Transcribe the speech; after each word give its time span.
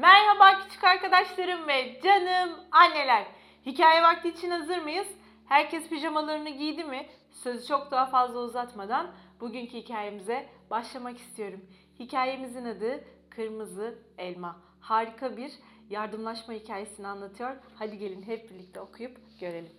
Merhaba 0.00 0.58
küçük 0.64 0.84
arkadaşlarım 0.84 1.68
ve 1.68 2.00
canım 2.04 2.50
anneler. 2.72 3.26
Hikaye 3.66 4.02
vakti 4.02 4.28
için 4.28 4.50
hazır 4.50 4.78
mıyız? 4.78 5.06
Herkes 5.48 5.88
pijamalarını 5.88 6.50
giydi 6.50 6.84
mi? 6.84 7.06
Sözü 7.30 7.66
çok 7.66 7.90
daha 7.90 8.06
fazla 8.06 8.38
uzatmadan 8.38 9.10
bugünkü 9.40 9.72
hikayemize 9.72 10.48
başlamak 10.70 11.18
istiyorum. 11.18 11.60
Hikayemizin 11.98 12.64
adı 12.64 13.04
Kırmızı 13.30 13.98
Elma. 14.18 14.56
Harika 14.80 15.36
bir 15.36 15.52
yardımlaşma 15.90 16.54
hikayesini 16.54 17.06
anlatıyor. 17.06 17.56
Hadi 17.78 17.98
gelin 17.98 18.22
hep 18.22 18.50
birlikte 18.50 18.80
okuyup 18.80 19.40
görelim. 19.40 19.72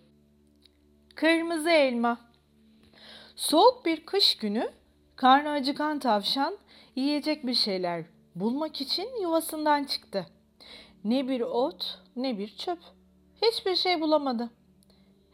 Kırmızı 1.15 1.69
Elma 1.69 2.17
Soğuk 3.35 3.85
bir 3.85 4.05
kış 4.05 4.38
günü 4.38 4.71
karnı 5.15 5.49
acıkan 5.49 5.99
tavşan 5.99 6.57
yiyecek 6.95 7.47
bir 7.47 7.53
şeyler 7.53 8.05
bulmak 8.36 8.82
için 8.82 9.21
yuvasından 9.21 9.84
çıktı. 9.84 10.25
Ne 11.04 11.27
bir 11.27 11.41
ot 11.41 11.99
ne 12.16 12.38
bir 12.38 12.57
çöp. 12.57 12.80
Hiçbir 13.41 13.76
şey 13.76 14.02
bulamadı. 14.02 14.49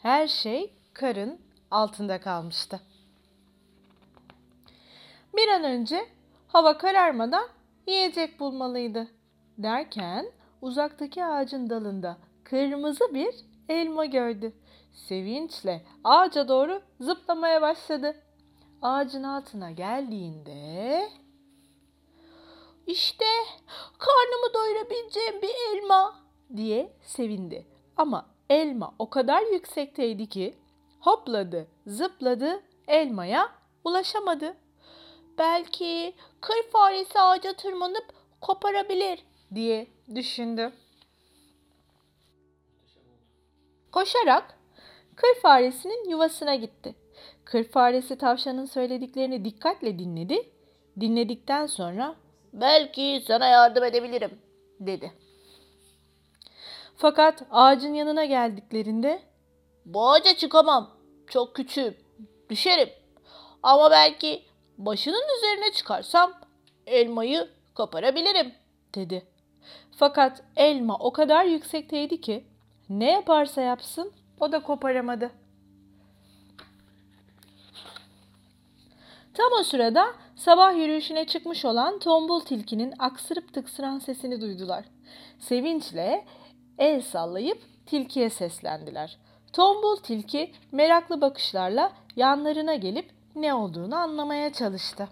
Her 0.01 0.27
şey 0.27 0.73
karın 0.93 1.41
altında 1.71 2.21
kalmıştı. 2.21 2.81
Bir 5.35 5.47
an 5.47 5.63
önce 5.63 6.05
hava 6.47 6.77
kararmadan 6.77 7.47
yiyecek 7.87 8.39
bulmalıydı. 8.39 9.07
Derken 9.57 10.31
uzaktaki 10.61 11.25
ağacın 11.25 11.69
dalında 11.69 12.17
kırmızı 12.43 13.13
bir 13.13 13.35
elma 13.69 14.05
gördü. 14.05 14.53
Sevinçle 14.93 15.85
ağaca 16.03 16.47
doğru 16.47 16.81
zıplamaya 16.99 17.61
başladı. 17.61 18.15
Ağacın 18.81 19.23
altına 19.23 19.71
geldiğinde 19.71 21.09
işte 22.87 23.25
karnımı 23.97 24.53
doyurabileceğim 24.53 25.41
bir 25.41 25.55
elma 25.73 26.19
diye 26.55 26.93
sevindi. 27.01 27.65
Ama 27.97 28.29
elma 28.49 28.95
o 28.99 29.09
kadar 29.09 29.41
yüksekteydi 29.41 30.29
ki 30.29 30.57
hopladı, 30.99 31.67
zıpladı, 31.87 32.63
elmaya 32.87 33.51
ulaşamadı. 33.83 34.57
Belki 35.37 36.15
kır 36.41 36.63
faresi 36.71 37.19
ağaca 37.19 37.53
tırmanıp 37.53 38.05
koparabilir 38.41 39.25
diye 39.55 39.87
düşündü. 40.15 40.73
Koşarak 43.91 44.59
kır 45.15 45.41
faresinin 45.41 46.09
yuvasına 46.09 46.55
gitti. 46.55 46.95
Kır 47.45 47.63
faresi 47.63 48.17
tavşanın 48.17 48.65
söylediklerini 48.65 49.45
dikkatle 49.45 49.99
dinledi. 49.99 50.51
Dinledikten 50.99 51.65
sonra 51.65 52.15
Belki 52.53 53.23
sana 53.27 53.47
yardım 53.47 53.83
edebilirim. 53.83 54.41
dedi. 54.79 55.11
Fakat 56.97 57.43
ağacın 57.51 57.93
yanına 57.93 58.25
geldiklerinde 58.25 59.21
Bu 59.85 60.11
ağaca 60.11 60.35
çıkamam. 60.35 60.89
Çok 61.27 61.55
küçüğüm. 61.55 61.97
Düşerim. 62.49 62.89
Ama 63.63 63.91
belki 63.91 64.43
başının 64.77 65.37
üzerine 65.37 65.71
çıkarsam 65.71 66.33
elmayı 66.87 67.49
koparabilirim. 67.75 68.53
dedi. 68.95 69.27
Fakat 69.97 70.43
elma 70.55 70.97
o 70.99 71.13
kadar 71.13 71.45
yüksekteydi 71.45 72.21
ki 72.21 72.45
ne 72.89 73.11
yaparsa 73.11 73.61
yapsın 73.61 74.13
o 74.39 74.51
da 74.51 74.63
koparamadı. 74.63 75.31
Tam 79.33 79.51
o 79.59 79.63
sırada 79.63 80.13
sabah 80.37 80.75
yürüyüşüne 80.77 81.25
çıkmış 81.25 81.65
olan 81.65 81.99
tombul 81.99 82.39
tilkinin 82.39 82.93
aksırıp 82.99 83.53
tıksıran 83.53 83.99
sesini 83.99 84.41
duydular. 84.41 84.85
Sevinçle 85.39 86.25
el 86.77 87.01
sallayıp 87.01 87.61
tilkiye 87.85 88.29
seslendiler. 88.29 89.17
Tombul 89.53 89.95
tilki 89.95 90.51
meraklı 90.71 91.21
bakışlarla 91.21 91.91
yanlarına 92.15 92.75
gelip 92.75 93.09
ne 93.35 93.53
olduğunu 93.53 93.95
anlamaya 93.95 94.53
çalıştı. 94.53 95.07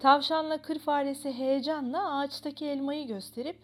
Tavşanla 0.00 0.62
kır 0.62 0.78
faresi 0.78 1.32
heyecanla 1.32 2.18
ağaçtaki 2.18 2.66
elmayı 2.66 3.06
gösterip 3.06 3.56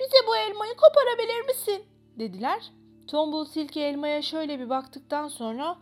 Bize 0.00 0.26
bu 0.28 0.36
elmayı 0.36 0.72
koparabilir 0.74 1.46
misin? 1.46 1.84
dediler. 2.18 2.72
Tombul 3.06 3.46
tilki 3.46 3.80
elmaya 3.80 4.22
şöyle 4.22 4.60
bir 4.60 4.70
baktıktan 4.70 5.28
sonra 5.28 5.76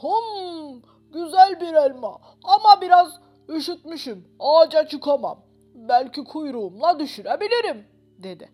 Hum, 0.00 0.82
güzel 1.14 1.60
bir 1.60 1.74
elma 1.74 2.20
ama 2.44 2.80
biraz 2.80 3.20
üşütmüşüm. 3.48 4.28
Ağaca 4.40 4.88
çıkamam. 4.88 5.44
Belki 5.74 6.24
kuyruğumla 6.24 6.98
düşürebilirim. 6.98 7.86
dedi. 8.18 8.52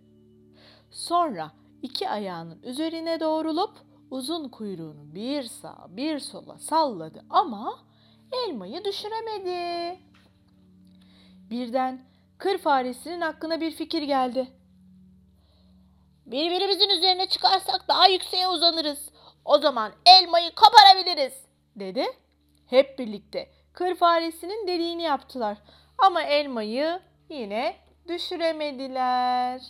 Sonra 0.91 1.53
iki 1.83 2.09
ayağının 2.09 2.63
üzerine 2.63 3.21
doğrulup 3.21 3.73
uzun 4.11 4.49
kuyruğunu 4.49 5.15
bir 5.15 5.43
sağa 5.43 5.87
bir 5.89 6.19
sola 6.19 6.59
salladı 6.59 7.25
ama 7.31 7.79
elmayı 8.33 8.85
düşüremedi. 8.85 10.01
Birden 11.51 12.01
kır 12.39 12.59
faresinin 12.59 13.21
aklına 13.21 13.61
bir 13.61 13.71
fikir 13.71 14.03
geldi. 14.03 14.49
Birbirimizin 16.27 16.89
üzerine 16.89 17.29
çıkarsak 17.29 17.89
daha 17.89 18.09
yükseğe 18.09 18.49
uzanırız. 18.49 19.11
O 19.45 19.59
zaman 19.59 19.93
elmayı 20.07 20.51
koparabiliriz. 20.55 21.33
dedi. 21.77 22.07
Hep 22.71 22.99
birlikte 22.99 23.51
kır 23.73 23.95
faresinin 23.95 24.67
dediğini 24.67 25.03
yaptılar. 25.03 25.59
Ama 25.99 26.23
elmayı 26.23 27.01
yine 27.29 27.77
düşüremediler. 28.09 29.63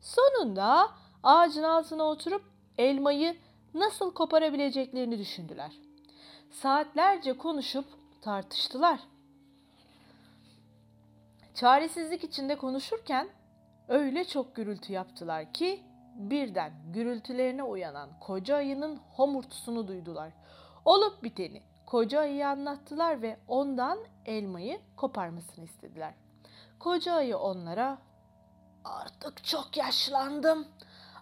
Sonunda 0.00 0.88
ağacın 1.22 1.62
altına 1.62 2.04
oturup 2.04 2.42
elmayı 2.78 3.36
nasıl 3.74 4.14
koparabileceklerini 4.14 5.18
düşündüler. 5.18 5.72
Saatlerce 6.50 7.32
konuşup 7.32 7.84
tartıştılar. 8.22 9.00
Çaresizlik 11.54 12.24
içinde 12.24 12.56
konuşurken 12.56 13.28
öyle 13.88 14.24
çok 14.24 14.56
gürültü 14.56 14.92
yaptılar 14.92 15.52
ki 15.52 15.82
birden 16.14 16.72
gürültülerine 16.92 17.62
uyanan 17.62 18.10
koca 18.20 18.56
ayının 18.56 19.00
homurtusunu 19.16 19.88
duydular. 19.88 20.32
Olup 20.84 21.22
biteni 21.22 21.67
koca 21.88 22.20
ayıya 22.20 22.50
anlattılar 22.50 23.22
ve 23.22 23.38
ondan 23.48 23.98
elmayı 24.26 24.80
koparmasını 24.96 25.64
istediler. 25.64 26.14
Koca 26.78 27.14
ayı 27.14 27.38
onlara 27.38 27.98
Artık 28.84 29.44
çok 29.44 29.76
yaşlandım. 29.76 30.68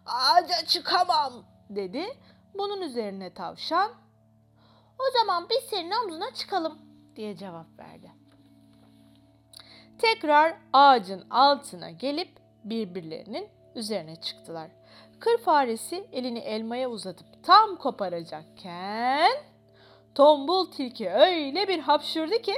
Ağaca 0.07 0.67
çıkamam. 0.67 1.33
dedi. 1.71 2.05
Bunun 2.55 2.81
üzerine 2.81 3.35
tavşan 3.35 3.91
O 4.99 5.19
zaman 5.19 5.47
biz 5.51 5.59
senin 5.71 5.91
omzuna 5.91 6.35
çıkalım. 6.35 6.79
diye 7.17 7.37
cevap 7.37 7.67
verdi. 7.79 8.11
Tekrar 9.99 10.57
ağacın 10.73 11.31
altına 11.31 11.91
gelip 11.91 12.39
birbirlerinin 12.65 13.49
üzerine 13.75 14.17
çıktılar. 14.17 14.71
Kır 15.21 15.39
faresi 15.39 16.09
elini 16.13 16.39
elmaya 16.39 16.91
uzatıp 16.91 17.45
tam 17.45 17.77
koparacakken 17.77 19.56
tombul 20.17 20.71
tilki 20.71 21.11
öyle 21.11 21.69
bir 21.69 21.79
hapşırdı 21.79 22.43
ki 22.43 22.55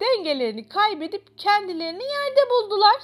dengelerini 0.00 0.68
kaybedip 0.68 1.38
kendilerini 1.38 2.02
yerde 2.02 2.50
buldular. 2.50 3.02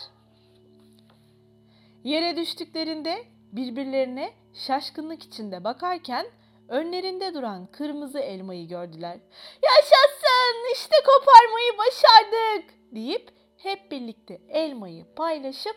Yere 2.05 2.37
düştüklerinde 2.37 3.25
birbirlerine 3.53 4.33
şaşkınlık 4.55 5.23
içinde 5.23 5.65
bakarken 5.65 6.27
önlerinde 6.69 7.35
duran 7.35 7.67
kırmızı 7.67 8.19
elmayı 8.19 8.69
gördüler. 8.69 9.19
Yaşasın 9.63 10.73
işte 10.75 10.97
koparmayı 11.07 11.73
başardık 11.79 12.75
deyip 12.95 13.31
hep 13.57 13.91
birlikte 13.91 14.41
elmayı 14.49 15.15
paylaşıp 15.17 15.77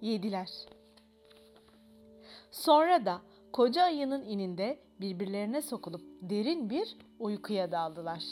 yediler. 0.00 0.50
Sonra 2.50 3.04
da 3.04 3.20
koca 3.52 3.82
ayının 3.82 4.24
ininde 4.24 4.89
birbirlerine 5.00 5.62
sokulup 5.62 6.02
derin 6.22 6.70
bir 6.70 6.96
uykuya 7.18 7.72
daldılar. 7.72 8.24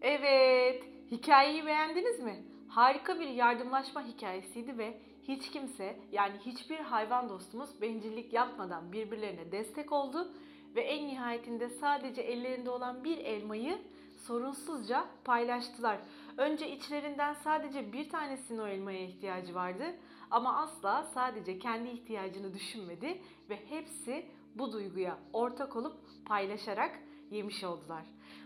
Evet, 0.00 0.84
hikayeyi 1.10 1.66
beğendiniz 1.66 2.20
mi? 2.20 2.44
Harika 2.68 3.20
bir 3.20 3.28
yardımlaşma 3.28 4.06
hikayesiydi 4.06 4.78
ve 4.78 4.98
hiç 5.28 5.50
kimse 5.50 5.96
yani 6.12 6.34
hiçbir 6.46 6.78
hayvan 6.78 7.28
dostumuz 7.28 7.80
bencillik 7.80 8.32
yapmadan 8.32 8.92
birbirlerine 8.92 9.52
destek 9.52 9.92
oldu 9.92 10.32
ve 10.74 10.80
en 10.80 11.08
nihayetinde 11.08 11.68
sadece 11.68 12.22
ellerinde 12.22 12.70
olan 12.70 13.04
bir 13.04 13.18
elmayı 13.18 13.78
sorunsuzca 14.26 15.04
paylaştılar. 15.24 15.98
Önce 16.38 16.70
içlerinden 16.70 17.34
sadece 17.34 17.92
bir 17.92 18.08
tanesinin 18.08 18.58
o 18.58 18.66
elmaya 18.66 19.00
ihtiyacı 19.00 19.54
vardı 19.54 19.84
ama 20.30 20.56
asla 20.56 21.04
sadece 21.14 21.58
kendi 21.58 21.88
ihtiyacını 21.88 22.54
düşünmedi 22.54 23.22
ve 23.50 23.70
hepsi 23.70 24.26
bu 24.54 24.72
duyguya 24.72 25.18
ortak 25.32 25.76
olup 25.76 25.96
paylaşarak 26.26 26.98
yemiş 27.30 27.64
oldular. 27.64 28.04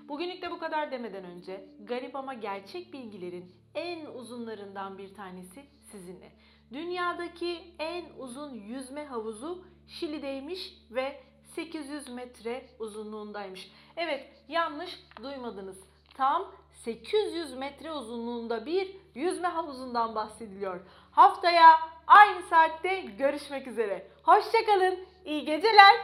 Bugünlük 0.08 0.42
de 0.42 0.50
bu 0.50 0.58
kadar 0.58 0.90
demeden 0.90 1.24
önce 1.24 1.68
garip 1.80 2.16
ama 2.16 2.34
gerçek 2.34 2.92
bilgilerin 2.92 3.54
en 3.74 4.06
uzunlarından 4.06 4.98
bir 4.98 5.14
tanesi 5.14 5.64
sizinle. 5.90 6.32
Dünyadaki 6.72 7.74
en 7.78 8.04
uzun 8.18 8.54
yüzme 8.54 9.04
havuzu 9.04 9.64
Şili'deymiş 9.88 10.74
ve 10.90 11.20
800 11.44 12.08
metre 12.08 12.66
uzunluğundaymış. 12.78 13.72
Evet 13.96 14.44
yanlış 14.48 15.00
duymadınız. 15.22 15.91
Tam 16.14 16.44
800 16.72 17.54
metre 17.54 17.92
uzunluğunda 17.92 18.66
bir 18.66 18.96
yüzme 19.14 19.48
havuzundan 19.48 20.14
bahsediliyor. 20.14 20.80
Haftaya 21.12 21.80
aynı 22.06 22.42
saatte 22.42 23.00
görüşmek 23.00 23.66
üzere. 23.66 24.06
Hoşçakalın, 24.22 24.98
iyi 25.24 25.44
geceler. 25.44 25.96